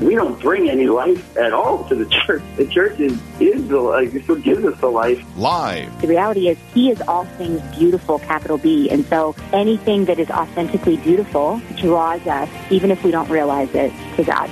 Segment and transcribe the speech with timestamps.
[0.00, 2.42] We don't bring any life at all to the church.
[2.56, 4.14] The church is, is the life.
[4.14, 5.20] It's what gives us the life.
[5.36, 6.00] Live.
[6.00, 8.88] The reality is, He is all things beautiful, capital B.
[8.90, 13.92] And so anything that is authentically beautiful draws us, even if we don't realize it,
[14.14, 14.48] to God.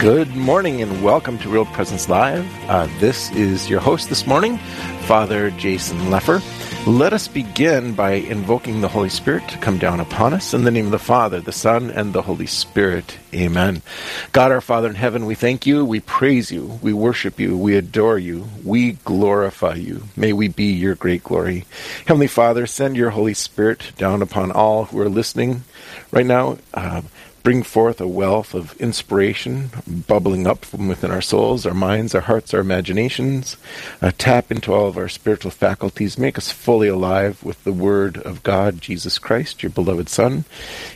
[0.00, 2.46] Good morning and welcome to Real Presence Live.
[2.68, 4.58] Uh, this is your host this morning,
[5.08, 6.40] Father Jason Leffer.
[6.88, 10.70] Let us begin by invoking the Holy Spirit to come down upon us in the
[10.70, 13.18] name of the Father, the Son, and the Holy Spirit.
[13.34, 13.82] Amen.
[14.32, 17.76] God our Father in heaven, we thank you, we praise you, we worship you, we
[17.76, 20.04] adore you, we glorify you.
[20.16, 21.66] May we be your great glory.
[22.06, 25.64] Heavenly Father, send your Holy Spirit down upon all who are listening
[26.10, 26.56] right now.
[26.72, 27.02] Uh,
[27.48, 29.70] bring forth a wealth of inspiration
[30.06, 33.56] bubbling up from within our souls, our minds, our hearts, our imaginations.
[34.02, 36.18] Uh, tap into all of our spiritual faculties.
[36.18, 40.44] Make us fully alive with the Word of God, Jesus Christ, your beloved Son.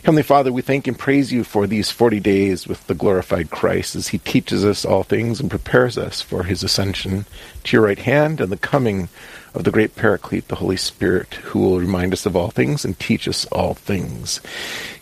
[0.04, 3.96] Heavenly Father, we thank and praise you for these 40 days with the glorified Christ
[3.96, 7.24] as he teaches us all things and prepares us for his ascension
[7.64, 9.08] to your right hand and the coming
[9.54, 12.98] of the great Paraclete, the Holy Spirit, who will remind us of all things and
[12.98, 14.40] teach us all things.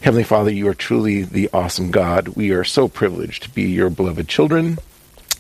[0.01, 2.29] Heavenly Father, you are truly the awesome God.
[2.29, 4.79] We are so privileged to be your beloved children.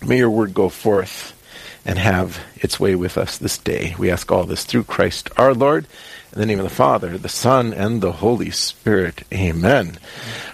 [0.04, 1.36] May your word go forth
[1.84, 3.94] and have its way with us this day.
[3.98, 5.86] We ask all this through Christ our Lord.
[6.32, 9.24] In the name of the Father, the Son, and the Holy Spirit.
[9.32, 9.98] Amen.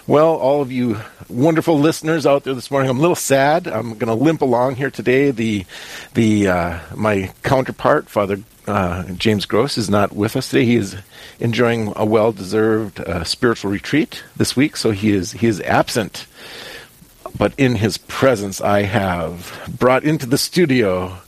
[0.07, 3.67] Well, all of you wonderful listeners out there this morning, I'm a little sad.
[3.67, 5.29] I'm going to limp along here today.
[5.29, 5.67] The,
[6.15, 10.65] the, uh, my counterpart, Father uh, James Gross, is not with us today.
[10.65, 10.95] He is
[11.39, 16.25] enjoying a well-deserved uh, spiritual retreat this week, so he is he is absent.
[17.37, 21.19] But in his presence, I have brought into the studio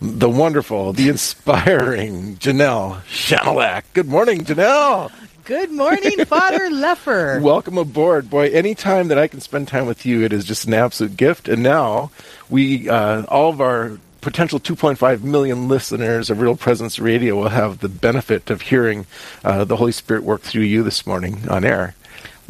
[0.00, 3.84] the wonderful, the inspiring Janelle Shanelak.
[3.92, 5.12] Good morning, Janelle.
[5.44, 7.40] Good morning, Father Leffer.
[7.40, 8.48] Welcome aboard, boy.
[8.50, 11.48] any time that I can spend time with you, it is just an absolute gift.
[11.48, 12.10] And now
[12.48, 17.80] we, uh, all of our potential 2.5 million listeners of Real Presence Radio will have
[17.80, 19.06] the benefit of hearing
[19.44, 21.94] uh, the Holy Spirit work through you this morning on air.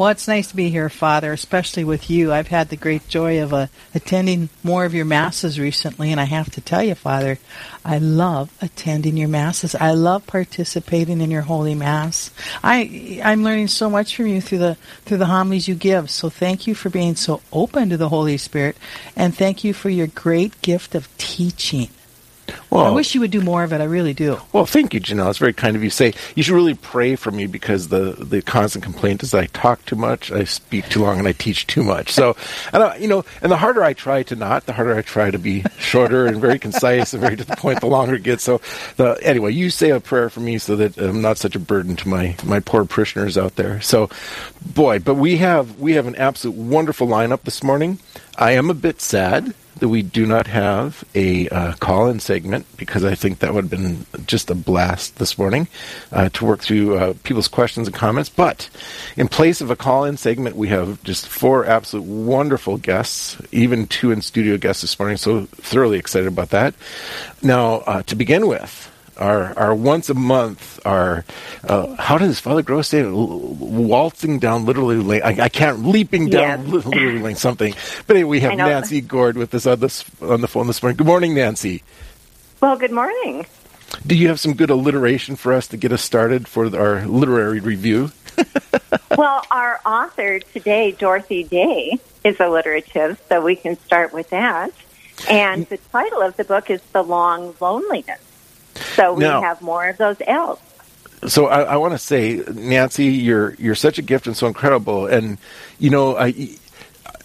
[0.00, 2.32] Well, it's nice to be here, Father, especially with you.
[2.32, 6.24] I've had the great joy of uh, attending more of your masses recently, and I
[6.24, 7.38] have to tell you, Father,
[7.84, 9.74] I love attending your masses.
[9.74, 12.30] I love participating in your holy mass.
[12.64, 16.08] I I'm learning so much from you through the through the homilies you give.
[16.08, 18.78] So thank you for being so open to the Holy Spirit,
[19.16, 21.90] and thank you for your great gift of teaching.
[22.70, 23.80] Well, I wish you would do more of it.
[23.80, 24.40] I really do.
[24.52, 25.30] Well, thank you, Janelle.
[25.30, 25.90] It's very kind of you.
[25.90, 29.42] to Say you should really pray for me because the the constant complaint is that
[29.42, 32.12] I talk too much, I speak too long, and I teach too much.
[32.12, 32.36] So,
[32.72, 35.30] and I, you know, and the harder I try to not, the harder I try
[35.30, 37.80] to be shorter and very concise and very to the point.
[37.80, 38.42] The longer it gets.
[38.42, 38.60] So,
[38.96, 41.96] the, anyway, you say a prayer for me so that I'm not such a burden
[41.96, 43.80] to my my poor parishioners out there.
[43.80, 44.10] So,
[44.74, 47.98] boy, but we have we have an absolute wonderful lineup this morning.
[48.36, 53.04] I am a bit sad that we do not have a uh, call-in segment because
[53.04, 55.68] I think that would have been just a blast this morning
[56.12, 58.30] uh, to work through uh, people's questions and comments.
[58.30, 58.70] But
[59.16, 64.12] in place of a call-in segment, we have just four absolute wonderful guests, even two
[64.12, 65.16] in studio guests this morning.
[65.16, 66.74] So thoroughly excited about that.
[67.42, 68.90] Now, uh, to begin with
[69.20, 71.24] our our once a month our
[71.64, 73.10] uh, how does Father Gross say it?
[73.10, 75.22] Waltzing down literally lane.
[75.22, 76.84] I, I can't leaping down Yes.
[76.86, 77.74] literally lane something.
[78.06, 80.96] But anyway, we have Nancy Gord with us on this on the phone this morning.
[80.96, 81.82] Good morning, Nancy.
[82.60, 83.46] Well, good morning.
[84.06, 87.60] Do you have some good alliteration for us to get us started for our literary
[87.60, 88.12] review?
[89.16, 94.70] Well, our author today, Dorothy Day, is alliterative, so we can start with that.
[95.28, 98.20] And the title of the book is The Long Loneliness.
[99.00, 100.58] So we Now- have more of those L's.
[101.26, 105.06] so I, I want to say, Nancy, you're you're such a gift and so incredible.
[105.06, 105.38] And
[105.78, 106.56] you know, I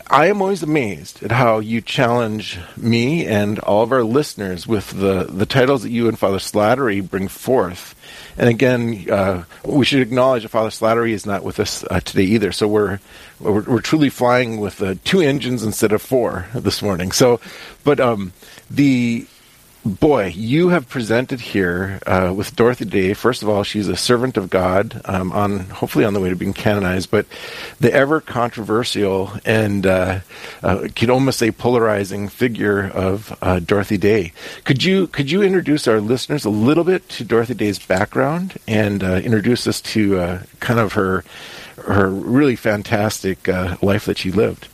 [0.07, 4.91] I am always amazed at how you challenge me and all of our listeners with
[4.91, 7.93] the the titles that you and Father Slattery bring forth.
[8.37, 12.23] And again, uh, we should acknowledge that Father Slattery is not with us uh, today
[12.23, 12.51] either.
[12.51, 12.99] So we're
[13.39, 17.11] we're, we're truly flying with uh, two engines instead of four this morning.
[17.13, 17.39] So,
[17.83, 18.33] but um,
[18.69, 19.25] the
[19.85, 23.13] boy, you have presented here uh, with Dorothy Day.
[23.13, 26.35] First of all, she's a servant of God, um, on hopefully on the way to
[26.35, 27.27] being canonized, but
[27.79, 30.19] the ever controversial and uh,
[30.63, 34.33] uh, could almost say polarizing figure of uh, Dorothy Day.
[34.63, 39.03] Could you could you introduce our listeners a little bit to Dorothy Day's background and
[39.03, 41.23] uh, introduce us to uh, kind of her
[41.85, 43.47] her really fantastic
[43.81, 44.67] life that she lived?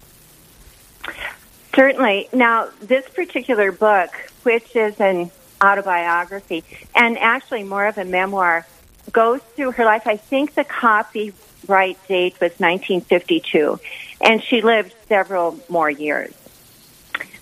[1.75, 2.29] Certainly.
[2.33, 4.09] Now, this particular book,
[4.44, 5.31] which is an
[5.63, 6.63] autobiography
[6.95, 8.65] and actually more of a memoir,
[9.12, 10.06] goes through her life.
[10.06, 13.79] I think the copyright date was 1952,
[14.21, 16.33] and she lived several more years.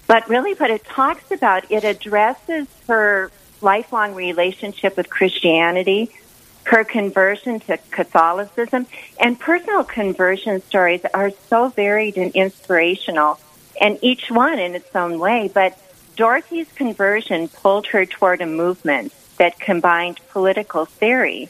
[0.08, 3.32] But really, what it talks about, it addresses her
[3.62, 6.12] lifelong relationship with Christianity,
[6.64, 8.88] her conversion to Catholicism,
[9.20, 13.40] and personal conversion stories are so varied and inspirational
[13.80, 15.50] and each one in its own way.
[15.54, 15.78] But
[16.16, 21.50] Dorothy's conversion pulled her toward a movement that combined political theory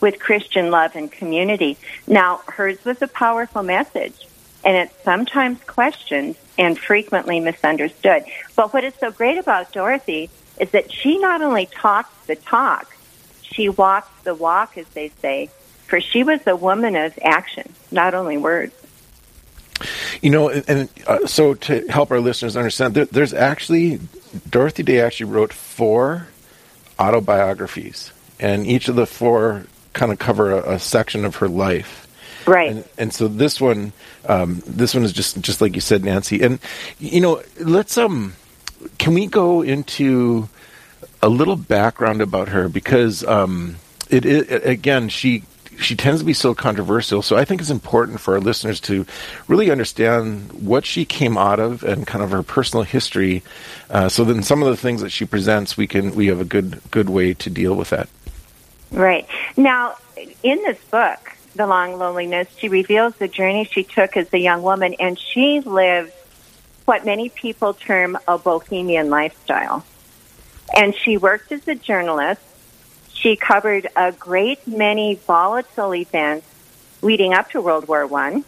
[0.00, 1.76] with Christian love and community.
[2.06, 4.26] Now, hers was a powerful message,
[4.64, 8.24] and it's sometimes questioned and frequently misunderstood.
[8.56, 10.30] But what is so great about Dorothy
[10.60, 12.96] is that she not only talks the talk,
[13.42, 15.50] she walks the walk, as they say,
[15.86, 18.74] for she was a woman of action, not only words.
[20.20, 24.00] You know, and uh, so to help our listeners understand, there, there's actually
[24.50, 26.28] Dorothy Day actually wrote four
[26.98, 32.06] autobiographies, and each of the four kind of cover a, a section of her life.
[32.46, 32.70] Right.
[32.70, 33.92] And, and so this one,
[34.26, 36.42] um, this one is just just like you said, Nancy.
[36.42, 36.58] And
[36.98, 38.34] you know, let's um,
[38.98, 40.48] can we go into
[41.22, 43.76] a little background about her because um,
[44.08, 45.44] it, it again she
[45.78, 47.22] she tends to be so controversial.
[47.22, 49.06] So I think it's important for our listeners to
[49.46, 53.42] really understand what she came out of and kind of her personal history.
[53.88, 56.44] Uh, so then some of the things that she presents, we can we have a
[56.44, 58.08] good good way to deal with that.
[58.90, 59.26] Right
[59.56, 59.94] now,
[60.42, 64.62] in this book, The Long Loneliness, she reveals the journey she took as a young
[64.62, 66.12] woman, and she lived
[66.86, 69.84] what many people term a bohemian lifestyle.
[70.74, 72.40] And she worked as a journalist
[73.18, 76.46] she covered a great many volatile events
[77.02, 78.44] leading up to World War One,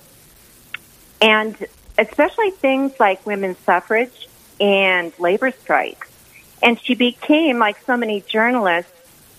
[1.20, 1.56] and
[1.98, 4.28] especially things like women's suffrage
[4.60, 6.08] and labor strikes.
[6.62, 8.92] And she became, like so many journalists,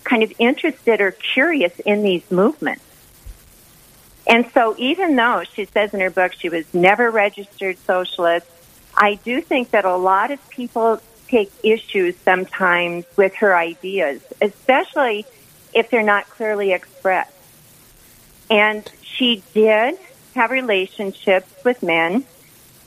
[0.04, 2.84] kind of interested or curious in these movements.
[4.28, 8.48] And so, even though she says in her book she was never registered socialist,
[8.96, 11.02] I do think that a lot of people
[11.32, 15.26] take issues sometimes with her ideas, especially
[15.74, 17.32] if they're not clearly expressed.
[18.50, 19.98] And she did
[20.36, 22.26] have relationships with men.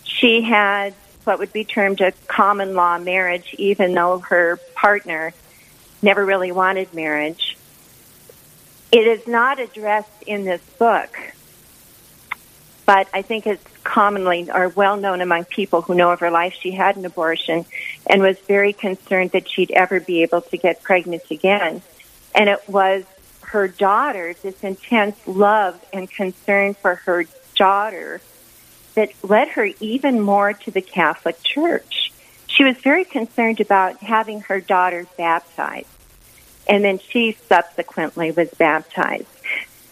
[0.04, 0.92] She had
[1.24, 5.32] what would be termed a common law marriage, even though her partner
[6.02, 7.56] never really wanted marriage.
[8.92, 11.16] It is not addressed in this book,
[12.84, 16.52] but I think it's commonly or well known among people who know of her life.
[16.52, 17.64] She had an abortion
[18.06, 21.82] and was very concerned that she'd ever be able to get pregnant again.
[22.34, 23.04] And it was
[23.42, 27.24] her daughter, this intense love and concern for her
[27.54, 28.20] daughter
[28.94, 32.12] that led her even more to the Catholic Church.
[32.46, 35.88] She was very concerned about having her daughter baptized.
[36.68, 39.26] And then she subsequently was baptized.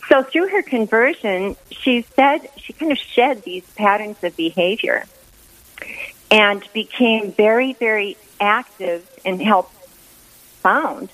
[0.08, 5.04] So through her conversion, she said she kind of shed these patterns of behavior
[6.32, 9.74] and became very, very active and helped
[10.62, 11.10] found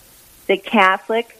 [0.46, 1.36] the Catholic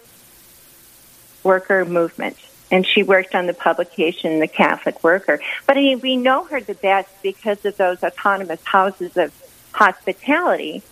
[1.44, 2.36] Worker Movement.
[2.70, 5.40] And she worked on the publication The Catholic Worker.
[5.66, 9.32] But I mean, we know her the best because of those autonomous houses of
[9.72, 10.82] hospitality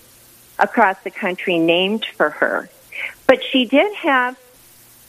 [0.59, 2.71] across the country named for her.
[3.27, 4.39] But she did have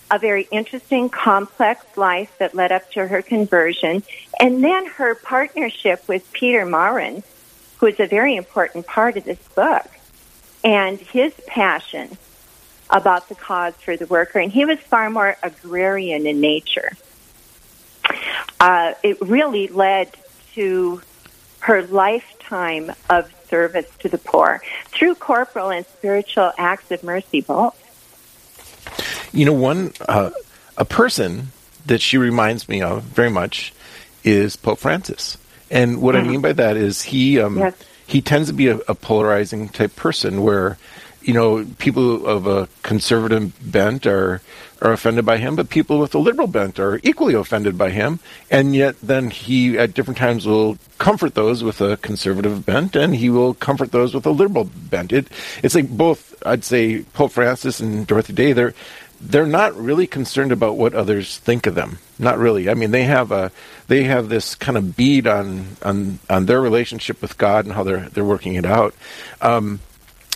[0.09, 4.03] a very interesting, complex life that led up to her conversion.
[4.39, 7.23] And then her partnership with Peter Maurin,
[7.77, 9.87] who is a very important part of this book,
[10.63, 12.17] and his passion
[12.89, 16.91] about the cause for the worker, and he was far more agrarian in nature.
[18.59, 20.15] Uh, it really led
[20.53, 21.01] to
[21.59, 27.75] her lifetime of service to the poor through corporal and spiritual acts of mercy both.
[29.33, 30.31] You know, one uh,
[30.77, 31.49] a person
[31.85, 33.73] that she reminds me of very much
[34.23, 35.37] is Pope Francis,
[35.69, 36.27] and what mm-hmm.
[36.27, 37.75] I mean by that is he um, yes.
[38.05, 40.77] he tends to be a, a polarizing type person where
[41.27, 44.41] you know, people of a conservative bent are
[44.81, 48.19] are offended by him, but people with a liberal bent are equally offended by him.
[48.49, 53.13] And yet, then he at different times will comfort those with a conservative bent, and
[53.13, 55.11] he will comfort those with a liberal bent.
[55.11, 55.27] It
[55.61, 56.33] it's like both.
[56.45, 58.53] I'd say Pope Francis and Dorothy Day.
[58.53, 58.73] They're
[59.19, 61.99] they're not really concerned about what others think of them.
[62.19, 62.69] Not really.
[62.69, 63.51] I mean, they have a
[63.87, 67.83] they have this kind of bead on on on their relationship with God and how
[67.83, 68.93] they're they're working it out.
[69.41, 69.79] Um,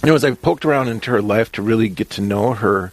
[0.03, 2.91] you know, as I've poked around into her life to really get to know her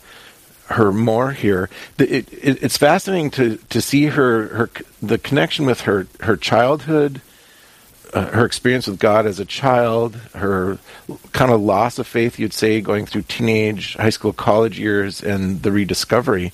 [0.67, 4.71] her more here, it, it, it's fascinating to to see her her
[5.03, 7.21] the connection with her her childhood.
[8.15, 10.79] Uh, her experience with God as a child, her
[11.33, 15.63] kind of loss of faith, you'd say, going through teenage, high school, college years, and
[15.63, 16.53] the rediscovery.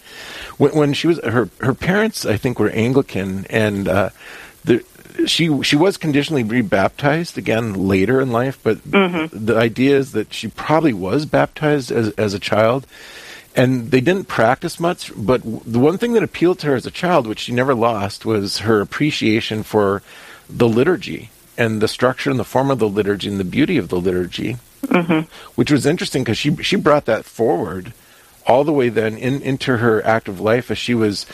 [0.58, 4.10] When, when she was her her parents, I think, were Anglican, and uh,
[4.64, 4.84] the,
[5.26, 9.46] she she was conditionally rebaptized again later in life, but Mm-hmm.
[9.46, 12.86] the idea is that she probably was baptized as as a child,
[13.54, 15.12] and they didn't practice much.
[15.16, 18.24] But the one thing that appealed to her as a child, which she never lost,
[18.26, 20.02] was her appreciation for
[20.50, 23.88] the liturgy and the structure and the form of the liturgy and the beauty of
[23.88, 25.20] the liturgy, Mm-hmm.
[25.54, 27.94] which was interesting because she she brought that forward
[28.46, 31.24] all the way then in, into her active life as she was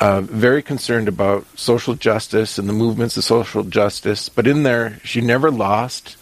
[0.00, 4.30] uh, very concerned about social justice and the movements of social justice.
[4.30, 6.16] But in there, she never lost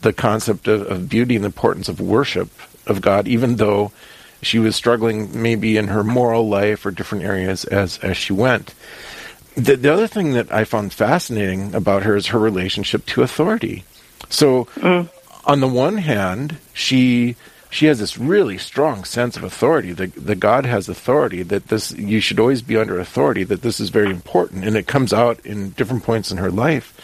[0.00, 2.48] the concept of, of beauty and the importance of worship
[2.86, 3.92] of God, even though
[4.40, 8.74] she was struggling maybe in her moral life or different areas as, as she went.
[9.56, 13.84] The, the other thing that I found fascinating about her is her relationship to authority.
[14.28, 15.08] So, mm.
[15.44, 17.36] on the one hand, she
[17.74, 21.90] she has this really strong sense of authority that, that God has authority that this
[21.90, 25.44] you should always be under authority that this is very important and it comes out
[25.44, 26.94] in different points in her life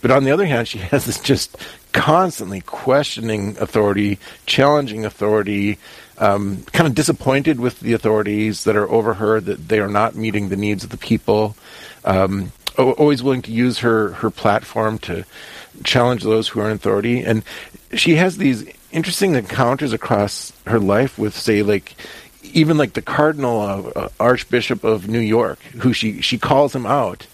[0.00, 1.58] but on the other hand she has this just
[1.96, 5.78] constantly questioning authority challenging authority
[6.18, 10.14] um, kind of disappointed with the authorities that are over her that they are not
[10.14, 11.56] meeting the needs of the people
[12.04, 15.24] um, always willing to use her her platform to
[15.84, 17.22] challenge those who are in authority.
[17.22, 17.42] And
[17.94, 21.96] she has these interesting encounters across her life with say like
[22.42, 27.26] even like the cardinal uh, archbishop of new york who she she calls him out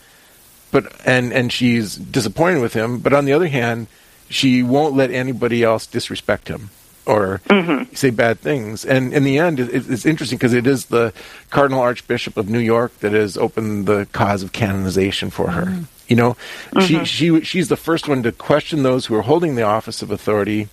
[0.73, 2.99] but and and she's disappointed with him.
[2.99, 3.87] But on the other hand
[4.33, 6.71] she won't let anybody else disrespect him
[7.05, 7.93] or mm-hmm.
[7.95, 8.85] say bad things.
[8.85, 11.13] And in the end it, it's interesting because it is the
[11.51, 15.83] cardinal archbishop of new york that has opened the cause of canonization for her mm-hmm.
[16.09, 16.37] you know?
[16.81, 17.05] She mm-hmm.
[17.05, 20.69] she she's the first one to question those who are holding the office of authority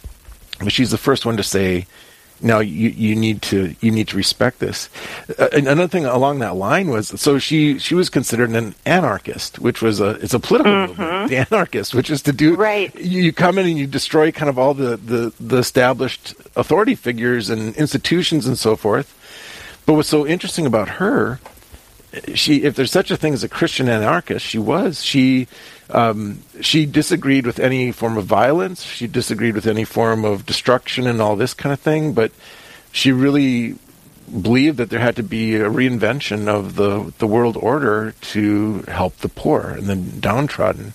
[0.59, 1.87] but she's the first one to say
[2.41, 4.89] now you, you need to you need to respect this.
[5.37, 9.59] Uh, and another thing along that line was so she she was considered an anarchist,
[9.59, 12.93] which was a it's a political movement, the anarchist, which is to do Right.
[12.95, 16.95] You, you come in and you destroy kind of all the, the the established authority
[16.95, 19.15] figures and institutions and so forth.
[19.85, 21.39] But what's so interesting about her
[22.33, 25.03] she if there's such a thing as a Christian anarchist, she was.
[25.03, 25.47] She
[25.89, 28.83] um, she disagreed with any form of violence.
[28.83, 32.13] She disagreed with any form of destruction and all this kind of thing.
[32.13, 32.31] But
[32.91, 33.75] she really
[34.41, 39.17] believed that there had to be a reinvention of the the world order to help
[39.17, 40.93] the poor and the downtrodden.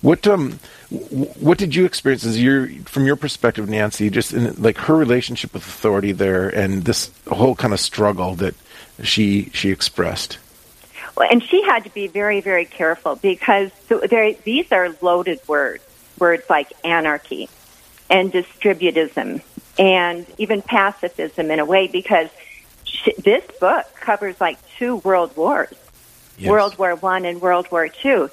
[0.00, 0.58] What um
[0.88, 4.08] what did you experience as your from your perspective, Nancy?
[4.10, 8.54] Just in like her relationship with authority there, and this whole kind of struggle that
[9.02, 10.38] she she expressed.
[11.16, 13.70] Well, and she had to be very, very careful because
[14.44, 15.82] these are loaded words,
[16.18, 17.48] words like anarchy
[18.10, 19.42] and distributism
[19.78, 22.28] and even pacifism in a way because
[22.84, 25.74] sh this book covers like two world wars,
[26.38, 26.50] Yes.
[26.50, 28.28] World War One and World War Two.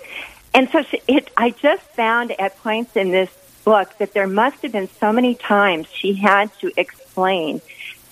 [0.53, 3.29] And so she, it, I just found at points in this
[3.63, 7.61] book that there must have been so many times she had to explain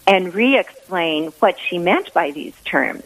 [0.07, 3.03] and re-explain what she meant by these terms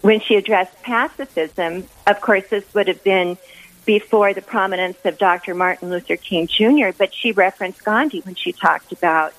[0.00, 3.36] when she addressed pacifism, of course, this would have been
[3.84, 5.54] before the prominence of Dr.
[5.54, 9.34] Martin Luther King Jr., but she referenced Gandhi when she talked about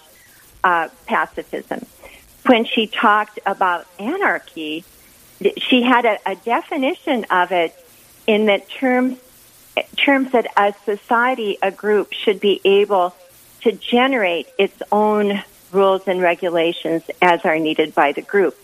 [0.63, 1.85] uh, pacifism.
[2.45, 4.83] When she talked about anarchy,
[5.57, 7.75] she had a, a definition of it
[8.27, 9.17] in that terms
[9.95, 13.15] terms that a society, a group, should be able
[13.61, 18.57] to generate its own rules and regulations as are needed by the group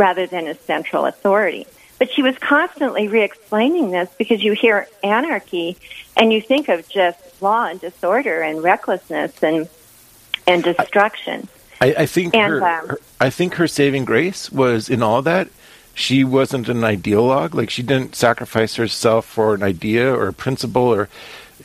[0.00, 1.66] rather than a central authority.
[1.98, 5.76] But she was constantly re-explaining this because you hear anarchy
[6.16, 9.68] and you think of just law and disorder and recklessness and
[10.46, 11.46] and destruction.
[11.82, 15.20] I, I think And, her, um, her I think her saving grace was in all
[15.22, 15.48] that
[15.94, 17.52] she wasn't an ideologue.
[17.52, 21.10] Like she didn't sacrifice herself for an idea or a principle or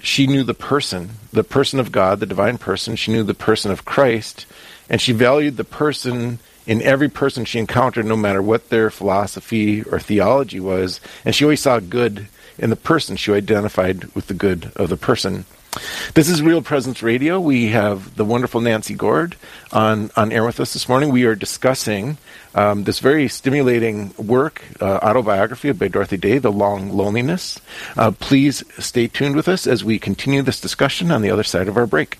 [0.01, 2.97] she knew the person, the person of God, the divine person.
[2.97, 4.45] She knew the person of Christ,
[4.89, 9.83] and she valued the person in every person she encountered, no matter what their philosophy
[9.83, 10.99] or theology was.
[11.23, 13.15] And she always saw good in the person.
[13.15, 15.45] She identified with the good of the person.
[16.13, 17.39] This is Real Presence Radio.
[17.39, 19.35] We have the wonderful Nancy Gord
[19.73, 21.11] on, on air with us this morning.
[21.11, 22.17] We are discussing
[22.53, 27.59] um, this very stimulating work, uh, autobiography by Dorothy Day, The Long Loneliness.
[27.97, 31.67] Uh, please stay tuned with us as we continue this discussion on the other side
[31.67, 32.19] of our break.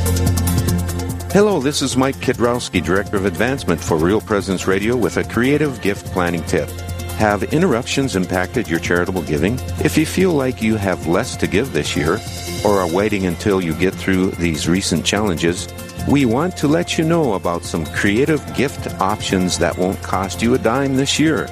[1.33, 5.81] Hello, this is Mike Kidrowski, Director of Advancement for Real Presence Radio with a creative
[5.81, 6.69] gift planning tip.
[7.11, 9.57] Have interruptions impacted your charitable giving?
[9.81, 12.19] If you feel like you have less to give this year,
[12.65, 15.69] or are waiting until you get through these recent challenges,
[16.05, 20.53] we want to let you know about some creative gift options that won't cost you
[20.53, 21.47] a dime this year.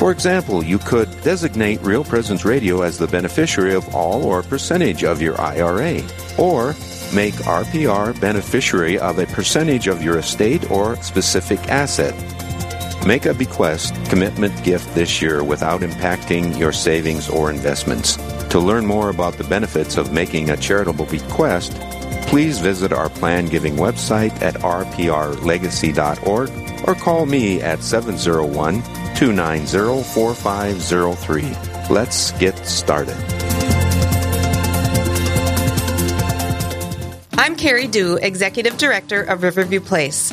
[0.00, 5.04] For example, you could designate Real Presence Radio as the beneficiary of all or percentage
[5.04, 6.00] of your IRA,
[6.38, 6.68] or
[7.12, 12.14] make RPR beneficiary of a percentage of your estate or specific asset.
[13.06, 18.16] Make a bequest commitment gift this year without impacting your savings or investments.
[18.48, 21.72] To learn more about the benefits of making a charitable bequest,
[22.26, 28.82] please visit our plan giving website at rprlegacy.org or call me at 701
[29.20, 31.94] 290 4503.
[31.94, 33.14] Let's get started.
[37.34, 40.32] I'm Carrie Dew, Executive Director of Riverview Place.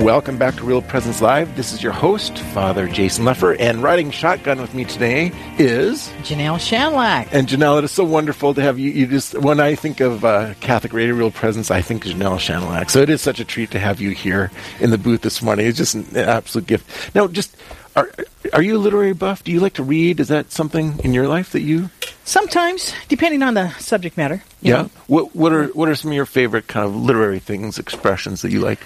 [0.00, 1.54] Welcome back to Real Presence Live.
[1.56, 6.58] This is your host, Father Jason Leffer, and riding shotgun with me today is Janelle
[6.58, 7.28] Shanlack.
[7.32, 8.90] And Janelle, it is so wonderful to have you.
[8.90, 12.88] You just when I think of uh, Catholic Radio Real Presence, I think Janelle Shanlack.
[12.88, 15.66] So it is such a treat to have you here in the booth this morning.
[15.66, 17.14] It's just an absolute gift.
[17.14, 17.54] Now, just
[17.94, 18.10] are
[18.54, 19.44] are you a literary buff?
[19.44, 20.18] Do you like to read?
[20.18, 21.90] Is that something in your life that you?
[22.24, 24.42] Sometimes, depending on the subject matter.
[24.62, 24.82] Yeah.
[24.82, 24.90] know.
[25.08, 28.50] What what are what are some of your favorite kind of literary things, expressions that
[28.50, 28.80] you like?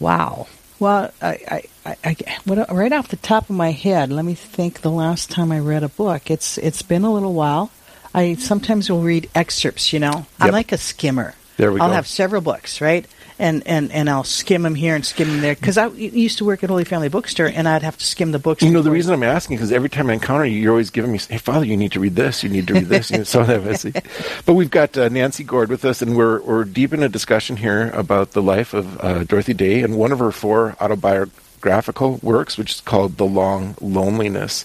[0.00, 0.46] Wow.
[0.78, 4.34] Well, I, I, I, I what, right off the top of my head, let me
[4.34, 4.82] think.
[4.82, 7.70] The last time I read a book, it's it's been a little while.
[8.14, 9.92] I sometimes will read excerpts.
[9.92, 11.34] You know, I'm like a skimmer.
[11.56, 11.84] There we go.
[11.84, 11.94] I'll go.
[11.94, 13.06] have several books, right?
[13.38, 16.44] And and and I'll skim them here and skim them there because I used to
[16.46, 18.62] work at Holy Family Bookstore, and I'd have to skim the books.
[18.62, 21.12] You know, the reason I'm asking because every time I encounter you, you're always giving
[21.12, 22.42] me, "Hey, Father, you need to read this.
[22.42, 24.04] You need to read this." You know, so that
[24.46, 27.56] but we've got uh, Nancy Gord with us, and we're we're deep in a discussion
[27.56, 32.56] here about the life of uh, Dorothy Day and one of her four autobiographical works,
[32.56, 34.64] which is called "The Long Loneliness."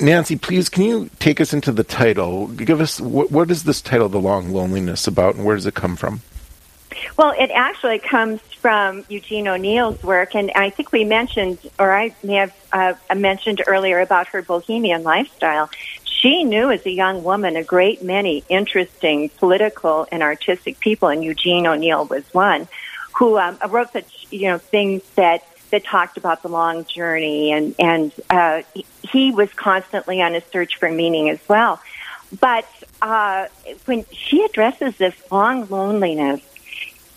[0.00, 2.46] Nancy, please, can you take us into the title?
[2.48, 5.74] Give us what, what is this title, "The Long Loneliness," about, and where does it
[5.74, 6.22] come from?
[7.16, 12.14] Well, it actually comes from Eugene O'Neill's work, and I think we mentioned, or I
[12.22, 15.70] may have uh, mentioned earlier about her bohemian lifestyle.
[16.04, 21.22] She knew as a young woman a great many interesting political and artistic people, and
[21.22, 22.68] Eugene O'Neill was one
[23.18, 27.74] who um, wrote such you know things that that talked about the long journey, and
[27.78, 28.62] and uh,
[29.02, 31.80] he- was constantly on a search for meaning as well.
[32.40, 32.66] But
[33.00, 33.46] uh,
[33.84, 36.40] when she addresses this long loneliness,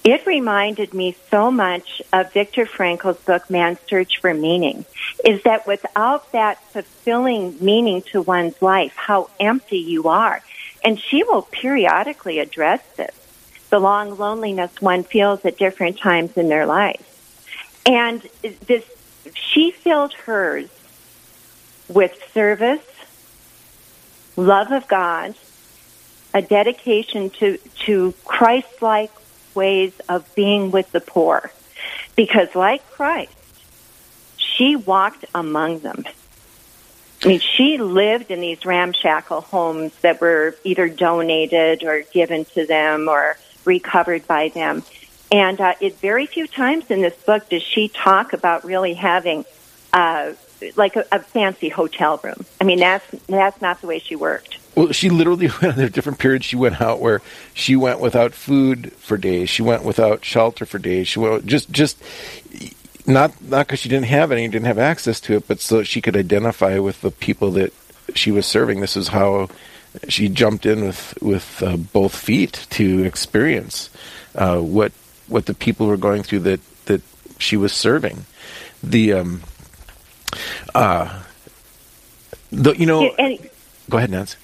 [0.03, 4.85] it reminded me so much of Viktor Frankl's book, Man's Search for Meaning,
[5.23, 10.41] is that without that fulfilling meaning to one's life, how empty you are.
[10.83, 13.15] And she will periodically address this.
[13.71, 17.07] the long loneliness one feels at different times in their life.
[17.87, 18.21] And
[18.67, 18.85] this,
[19.33, 20.69] she filled hers
[21.87, 22.85] with service,
[24.35, 25.35] love of God,
[26.33, 29.11] a dedication to, to Christ-like
[29.55, 31.51] ways of being with the poor.
[32.15, 33.33] Because like Christ,
[34.37, 36.03] she walked among them.
[37.23, 42.65] I mean, she lived in these ramshackle homes that were either donated or given to
[42.65, 44.83] them or recovered by them.
[45.31, 49.45] And uh, it very few times in this book does she talk about really having
[49.93, 50.33] uh,
[50.75, 52.45] like a, a fancy hotel room.
[52.59, 54.57] I mean, that's that's not the way she worked.
[54.75, 55.75] Well, she literally went.
[55.75, 57.21] There are different periods she went out where
[57.53, 59.49] she went without food for days.
[59.49, 61.07] She went without shelter for days.
[61.07, 62.01] She went just just
[63.05, 66.01] not not because she didn't have any, didn't have access to it, but so she
[66.01, 67.73] could identify with the people that
[68.15, 68.79] she was serving.
[68.81, 69.49] This is how
[70.07, 73.89] she jumped in with with uh, both feet to experience
[74.35, 74.91] uh, what
[75.27, 77.01] what the people were going through that that
[77.37, 78.25] she was serving.
[78.83, 79.41] The um,
[80.73, 81.21] uh,
[82.51, 83.49] the you know, and,
[83.89, 84.37] go ahead, Nancy.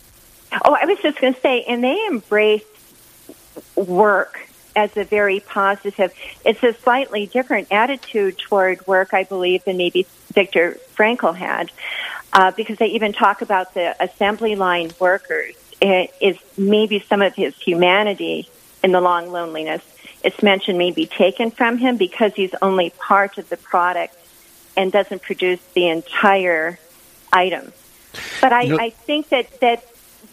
[0.52, 2.64] Oh, I was just going to say, and they embrace
[3.76, 4.40] work
[4.76, 6.14] as a very positive.
[6.46, 11.72] It's a slightly different attitude toward work, I believe, than maybe Viktor Frankl had,
[12.32, 15.56] uh, because they even talk about the assembly line workers.
[15.82, 18.50] It is maybe some of his humanity
[18.84, 19.82] in the long loneliness.
[20.24, 24.16] It's mentioned maybe taken from him because he's only part of the product
[24.76, 26.80] and doesn't produce the entire
[27.34, 27.74] item.
[28.42, 29.86] But I, you know, I think that, that,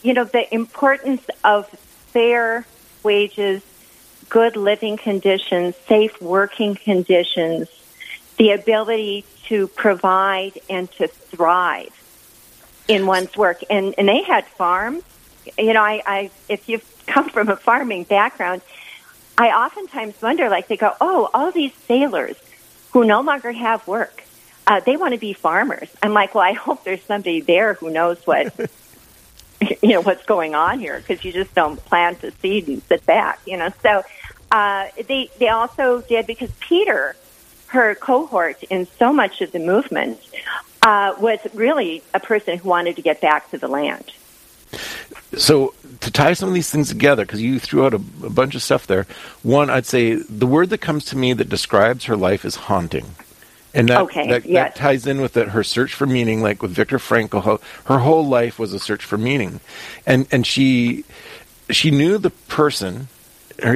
[0.04, 1.66] you know, the importance of
[2.12, 2.64] fair
[3.02, 3.62] wages
[4.28, 7.68] good living conditions, safe working conditions,
[8.36, 11.92] the ability to provide and to thrive
[12.88, 13.60] in one's work.
[13.70, 15.02] And, and they had farms.
[15.58, 18.62] You know, I, I, if you've come from a farming background,
[19.36, 22.36] I oftentimes wonder, like, they go, oh, all these sailors
[22.92, 24.22] who no longer have work,
[24.66, 25.88] uh, they want to be farmers.
[26.02, 28.54] I'm like, well, I hope there's somebody there who knows what,
[29.82, 33.04] you know, what's going on here because you just don't plant a seed and sit
[33.06, 33.70] back, you know.
[33.82, 34.02] So
[34.50, 37.16] uh, they they also did because Peter,
[37.68, 40.20] her cohort in so much of the movement,
[40.82, 44.12] uh, was really a person who wanted to get back to the land.
[45.36, 48.54] So to tie some of these things together, because you threw out a, a, bunch
[48.54, 49.06] of stuff there.
[49.42, 53.14] One, I'd say the word that comes to me that describes her life is haunting.
[53.74, 54.74] And that, okay, that, yes.
[54.74, 57.42] that ties in with the, her search for meaning, like with Viktor Frankl.
[57.44, 57.58] Her,
[57.92, 59.60] her whole life was a search for meaning,
[60.06, 61.04] and and she
[61.70, 63.08] she knew the person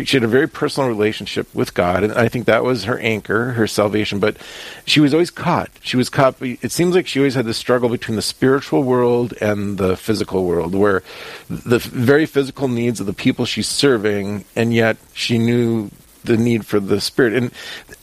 [0.05, 3.53] she had a very personal relationship with God, and I think that was her anchor,
[3.53, 4.19] her salvation.
[4.19, 4.37] But
[4.85, 5.71] she was always caught.
[5.81, 6.37] She was caught.
[6.41, 10.45] It seems like she always had this struggle between the spiritual world and the physical
[10.45, 11.03] world, where
[11.49, 15.91] the very physical needs of the people she's serving, and yet she knew
[16.25, 17.35] the need for the spirit.
[17.35, 17.51] And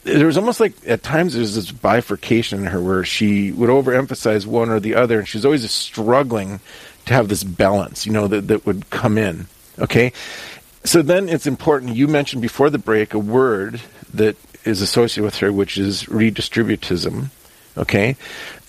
[0.03, 4.45] there was almost like at times there's this bifurcation in her where she would overemphasize
[4.45, 6.59] one or the other, and she's always struggling
[7.05, 9.47] to have this balance, you know, that that would come in.
[9.79, 10.13] Okay,
[10.83, 11.95] so then it's important.
[11.95, 13.81] You mentioned before the break a word
[14.13, 17.29] that is associated with her, which is redistributism.
[17.77, 18.15] Okay,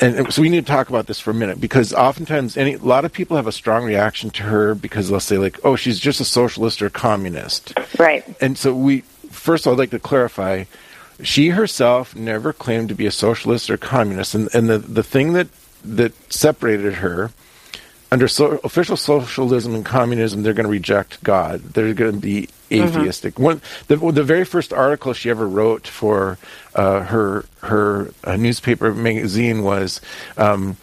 [0.01, 2.79] and so we need to talk about this for a minute because oftentimes, any a
[2.79, 6.01] lot of people have a strong reaction to her because they'll say like, "Oh, she's
[6.01, 8.25] just a socialist or a communist." Right.
[8.41, 9.05] And so we
[9.37, 10.65] first, I'd like to clarify:
[11.23, 15.33] she herself never claimed to be a socialist or communist, and and the the thing
[15.35, 15.49] that
[15.85, 17.31] that separated her
[18.11, 21.61] under so, official socialism and communism, they're going to reject God.
[21.61, 23.35] They're going to be atheistic.
[23.35, 23.43] Mm-hmm.
[23.43, 26.39] One, the, the very first article she ever wrote for
[26.75, 30.01] uh, her her uh, newspaper magazine was,
[30.37, 30.77] um,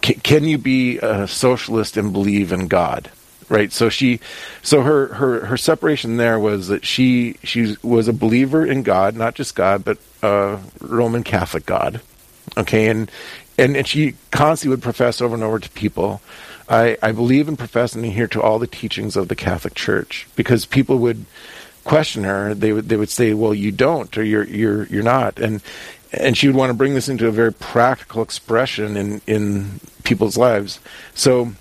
[0.00, 3.10] "Can you be a socialist and believe in God?"
[3.50, 3.72] Right.
[3.72, 4.20] So she,
[4.62, 9.16] so her her her separation there was that she she was a believer in God,
[9.16, 12.00] not just God, but uh, Roman Catholic God.
[12.56, 13.10] Okay, and
[13.58, 16.22] and and she constantly would profess over and over to people
[16.70, 20.64] I, I believe in professing adhere to all the teachings of the Catholic Church because
[20.64, 21.26] people would
[21.82, 22.54] question her.
[22.54, 25.60] They would they would say, "Well, you don't, or you're you're you're not," and
[26.12, 30.36] and she would want to bring this into a very practical expression in in people's
[30.36, 30.78] lives.
[31.12, 31.52] So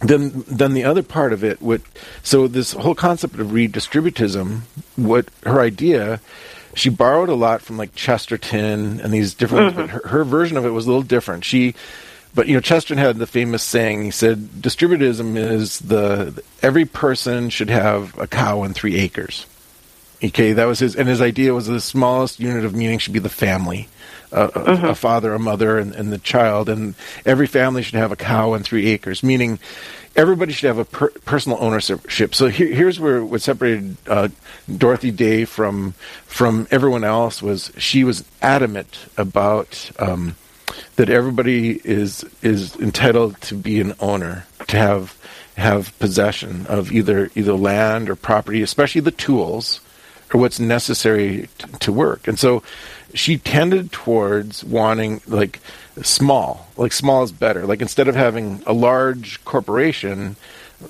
[0.00, 1.82] then then the other part of it would
[2.22, 4.60] so this whole concept of redistributism
[4.96, 6.20] what her idea
[6.74, 9.88] she borrowed a lot from like chesterton and these different mm-hmm.
[9.88, 11.74] her, her version of it was a little different she
[12.36, 14.02] but you know, Chesterton had the famous saying.
[14.02, 19.46] He said, "Distributism is the every person should have a cow and three acres."
[20.22, 23.20] Okay, that was his, and his idea was the smallest unit of meaning should be
[23.20, 23.88] the family.
[24.36, 24.84] A, mm-hmm.
[24.84, 26.94] a father, a mother, and, and, the child, and
[27.24, 29.58] every family should have a cow and three acres, meaning
[30.14, 32.34] everybody should have a per- personal ownership.
[32.34, 34.28] So here, here's where what separated uh,
[34.76, 35.92] Dorothy Day from
[36.26, 40.36] from everyone else was she was adamant about um,
[40.96, 45.16] that everybody is is entitled to be an owner, to have
[45.56, 49.80] have possession of either either land or property, especially the tools
[50.34, 52.26] or what's necessary to, to work.
[52.26, 52.62] And so
[53.16, 55.60] she tended towards wanting like
[56.02, 57.66] small, like small is better.
[57.66, 60.36] Like instead of having a large corporation,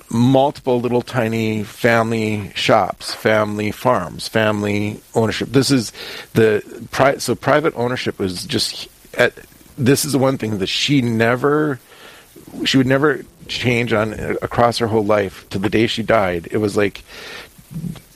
[0.09, 5.49] multiple little tiny family shops, family farms, family ownership.
[5.49, 5.93] This is
[6.33, 6.61] the
[6.91, 9.33] pri- so private ownership was just at,
[9.77, 11.79] this is the one thing that she never
[12.65, 16.47] she would never change on across her whole life to the day she died.
[16.51, 17.03] It was like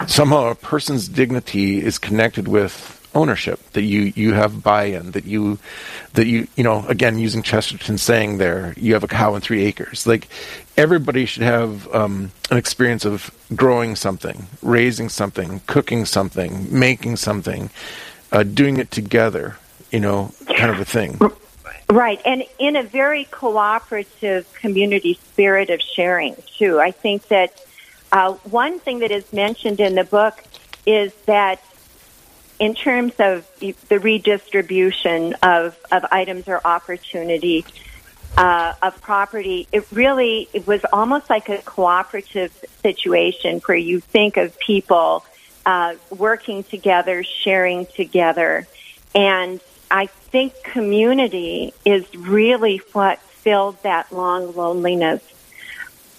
[0.07, 5.59] somehow a person's dignity is connected with ownership that you you have buy-in that you
[6.13, 9.63] that you you know again using chesterton saying there you have a cow and three
[9.65, 10.07] acres.
[10.07, 10.27] Like
[10.77, 17.69] everybody should have um, an experience of growing something raising something cooking something making something
[18.31, 19.57] uh, doing it together
[19.91, 21.19] you know kind of a thing.
[21.89, 26.79] Right and in a very cooperative community spirit of sharing too.
[26.79, 27.61] I think that
[28.11, 30.43] uh, one thing that is mentioned in the book
[30.85, 31.63] is that
[32.61, 37.65] in terms of the redistribution of, of items or opportunity
[38.37, 44.37] uh, of property, it really it was almost like a cooperative situation where you think
[44.37, 45.25] of people
[45.65, 48.67] uh, working together, sharing together,
[49.15, 55.23] and I think community is really what filled that long loneliness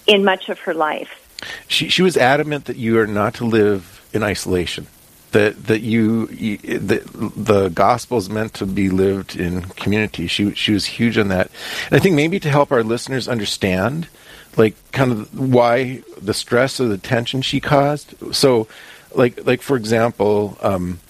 [0.09, 1.21] in much of her life.
[1.69, 4.89] She, she was adamant that you are not to live in isolation
[5.33, 6.99] that that you, you the,
[7.37, 10.27] the gospel is meant to be lived in community.
[10.27, 11.51] She she was huge on that,
[11.87, 14.09] and I think maybe to help our listeners understand,
[14.57, 18.15] like kind of why the stress or the tension she caused.
[18.35, 18.69] So,
[19.15, 21.01] like like for example, um,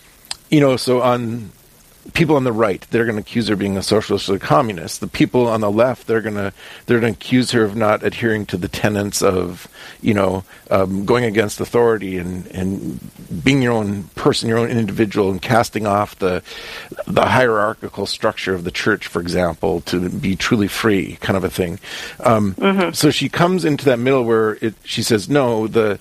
[0.50, 1.52] you know, so on
[2.14, 4.38] people on the right they're going to accuse her of being a socialist or a
[4.38, 5.00] communist.
[5.00, 6.52] The people on the left they're going to
[6.86, 9.68] they're going to accuse her of not adhering to the tenets of
[10.00, 12.98] you know um, going against authority and and
[13.44, 16.42] being your own person, your own individual, and casting off the
[17.06, 21.50] the hierarchical structure of the church, for example, to be truly free, kind of a
[21.50, 21.78] thing.
[22.20, 22.92] Um, mm-hmm.
[22.92, 25.98] So she comes into that middle where it, she says, "No, the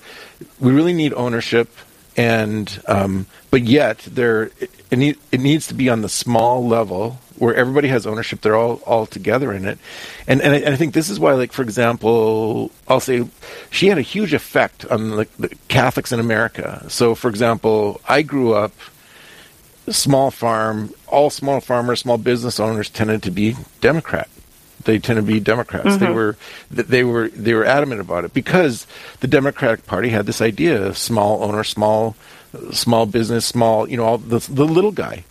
[0.58, 1.68] we really need ownership."
[2.16, 7.18] And um, but yet there it, need, it needs to be on the small level
[7.38, 8.40] where everybody has ownership.
[8.40, 9.78] They're all all together in it.
[10.26, 13.26] And and I, and I, think this is why like for example I'll say
[13.70, 16.84] she had a huge effect on the, the Catholics in America.
[16.88, 18.72] So for example I grew up
[19.88, 24.28] small farm all small farmers small business owners tended to be Democrat
[24.84, 25.86] they tend to be Democrats.
[25.86, 26.04] Mm-hmm.
[26.04, 26.36] They were
[26.70, 28.86] they were they were adamant about it because
[29.20, 32.16] the Democratic Party had this idea of small owner, small
[32.72, 35.24] small business, small you know all the the little guy.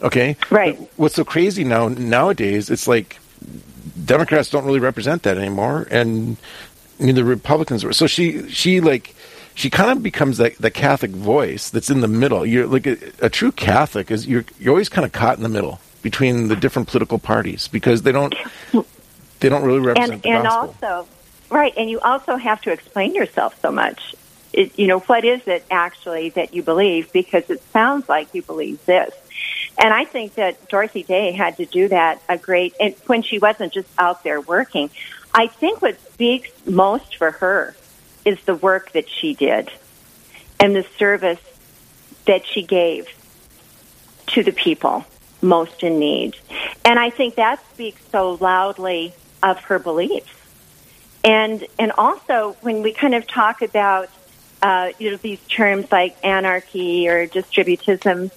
[0.00, 0.78] Okay, right.
[0.78, 2.70] But what's so crazy now nowadays?
[2.70, 3.18] It's like
[4.04, 6.36] Democrats don't really represent that anymore, and
[7.00, 7.92] I mean, the Republicans were.
[7.92, 9.14] So she she like
[9.54, 12.46] she kind of becomes that the Catholic voice that's in the middle.
[12.46, 15.48] You're like a, a true Catholic is you're you're always kind of caught in the
[15.48, 18.34] middle between the different political parties because they don't
[19.40, 20.88] they don't really represent and, the and gospel.
[20.88, 21.08] also,
[21.50, 24.14] right, and you also have to explain yourself so much.
[24.52, 27.12] It, you know, what is it actually that you believe?
[27.12, 29.14] Because it sounds like you believe this.
[29.76, 33.38] And I think that Dorothy Day had to do that a great, and when she
[33.38, 34.90] wasn't just out there working.
[35.34, 37.76] I think what speaks most for her
[38.24, 39.70] is the work that she did
[40.58, 41.40] and the service
[42.24, 43.06] that she gave
[44.28, 45.04] to the people
[45.40, 46.36] most in need.
[46.84, 50.32] And I think that speaks so loudly of her beliefs.
[51.24, 54.08] And and also when we kind of talk about
[54.62, 58.30] uh, you know these terms like anarchy or distributism,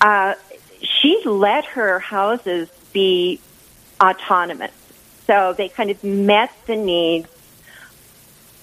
[0.00, 0.34] uh,
[0.80, 3.40] she let her houses be
[4.00, 4.72] autonomous,
[5.26, 7.28] so they kind of met the needs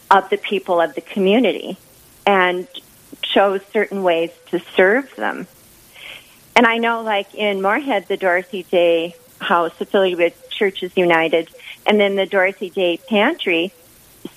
[0.10, 1.78] of the people of the community
[2.26, 2.68] and
[3.22, 5.48] chose certain ways to serve them.
[6.56, 11.50] And I know, like in Moorhead, the Dorothy Day House affiliated with Churches United,
[11.88, 13.72] and then the Dorothy Day Pantry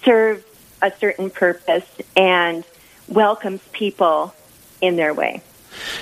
[0.05, 0.45] serves
[0.81, 1.87] a certain purpose
[2.17, 2.65] and
[3.09, 4.35] welcomes people
[4.81, 5.43] in their way.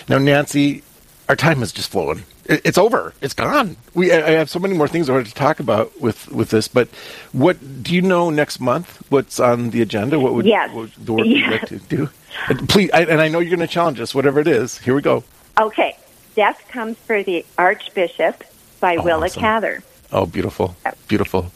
[0.08, 0.82] Now, Nancy,
[1.28, 2.22] our time is just flowing.
[2.44, 3.12] It's over.
[3.20, 3.76] It's gone.
[3.92, 6.66] We I have so many more things I wanted to talk about with, with this,
[6.66, 6.88] but
[7.32, 9.04] what do you know next month?
[9.10, 10.18] What's on the agenda?
[10.18, 10.70] What would, yes.
[10.70, 11.36] what would the work yes.
[11.36, 12.08] you'd like to do?
[12.48, 14.78] And please, I, and I know you're going to challenge us, whatever it is.
[14.78, 15.24] Here we go.
[15.60, 15.96] Okay.
[16.36, 18.44] Death Comes for the Archbishop
[18.80, 19.40] by Oh, Willa awesome.
[19.40, 19.82] Cather.
[20.12, 20.74] Oh, beautiful,
[21.06, 21.52] beautiful.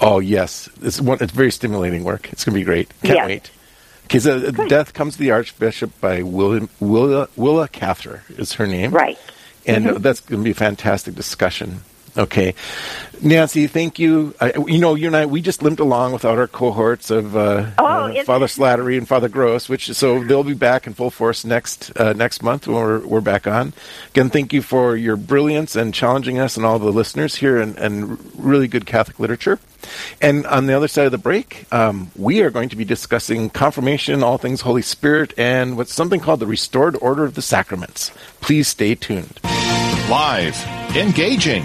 [0.00, 1.18] Oh yes, it's one.
[1.20, 2.30] It's very stimulating work.
[2.32, 2.88] It's going to be great.
[3.02, 3.26] Can't Yes.
[3.26, 3.50] wait.
[4.06, 8.54] Okay, so uh, uh, Death Comes to the Archbishop by William, Willa, Willa Cather is
[8.54, 8.90] her name.
[8.90, 9.18] Right.
[9.66, 10.02] And Mhm.
[10.02, 11.80] that's going to be a fantastic discussion.
[12.16, 12.54] Okay.
[13.20, 14.34] Nancy, thank you.
[14.40, 17.70] I, you know, you and I, we just limped along without our cohorts of uh,
[17.78, 21.44] Oh, uh, Father Slattery and Father Gross, which so they'll be back in full force
[21.44, 23.72] next uh, next month when we're, we're back on.
[24.10, 27.76] Again, thank you for your brilliance and challenging us and all the listeners here and,
[27.78, 29.58] and really good Catholic literature.
[30.20, 33.50] And on the other side of the break, um, we are going to be discussing
[33.50, 38.10] confirmation, all things Holy Spirit, and what's something called the restored order of the sacraments.
[38.40, 39.40] Please stay tuned.
[40.10, 40.56] Live,
[40.96, 41.64] engaging,